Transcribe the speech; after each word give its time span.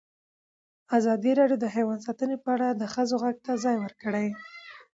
ازادي 0.97 1.31
راډیو 1.39 1.61
د 1.61 1.65
حیوان 1.75 1.99
ساتنه 2.07 2.35
په 2.43 2.49
اړه 2.55 2.67
د 2.73 2.83
ښځو 2.93 3.15
غږ 3.23 3.37
ته 3.45 3.51
ځای 3.63 3.75
ورکړی. 3.79 4.27